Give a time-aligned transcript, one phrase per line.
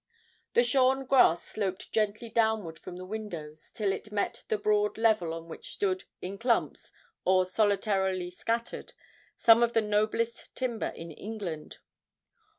[0.55, 5.31] The shorn grass sloped gently downward from the windows till it met the broad level
[5.31, 6.91] on which stood, in clumps,
[7.23, 8.93] or solitarily scattered,
[9.37, 11.77] some of the noblest timber in England.